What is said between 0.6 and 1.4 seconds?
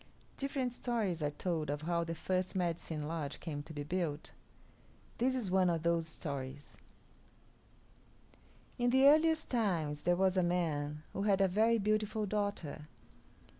stories are